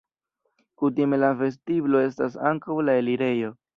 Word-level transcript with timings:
Kutime 0.83 1.19
la 1.23 1.29
vestiblo 1.41 2.01
estas 2.07 2.39
ankaŭ 2.53 2.79
la 2.89 2.97
elirejo. 3.03 3.53